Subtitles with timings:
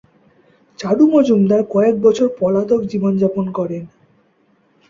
[0.79, 3.83] চারু মজুমদার কয়েক বছর পলাতক জীবন যাপন করেন।